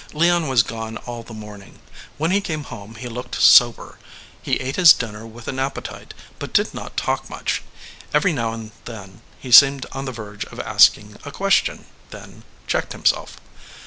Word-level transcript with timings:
Leon 0.13 0.47
was 0.47 0.63
gone 0.63 0.97
all 0.97 1.21
the 1.21 1.31
morning. 1.31 1.77
When 2.17 2.31
he 2.31 2.41
came 2.41 2.63
home 2.63 2.95
he 2.95 3.07
looked 3.07 3.39
sober. 3.39 3.99
He 4.41 4.53
ate 4.55 4.75
his 4.75 4.93
dinner 4.93 5.27
with 5.27 5.47
an 5.47 5.59
appetite, 5.59 6.15
but 6.39 6.53
did 6.53 6.73
not 6.73 6.97
talk 6.97 7.29
much. 7.29 7.61
Every 8.11 8.33
now 8.33 8.51
and 8.51 8.71
then 8.85 9.21
he 9.39 9.51
seemed 9.51 9.85
on 9.91 10.05
the 10.05 10.11
verge 10.11 10.43
of 10.45 10.59
asking 10.59 11.17
a 11.23 11.31
question, 11.31 11.85
then 12.09 12.43
checked 12.65 12.93
himself. 12.93 13.37